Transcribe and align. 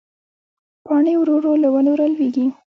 پاڼې 0.85 1.13
ورو 1.17 1.33
ورو 1.37 1.53
له 1.63 1.67
ونو 1.73 1.91
رالوېږي 1.99 2.45